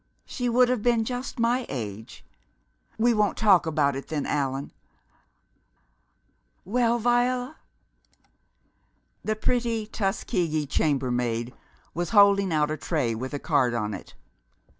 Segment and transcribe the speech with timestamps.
[0.25, 2.25] "She would have been just my age....
[2.97, 4.71] We won't talk about it, then, Allan...
[6.65, 7.57] Well, Viola?"
[9.23, 11.53] The pretty Tuskegee chambermaid
[11.93, 14.15] was holding out a tray with a card on it.